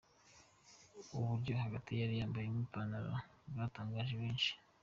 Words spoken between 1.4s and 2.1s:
Bahati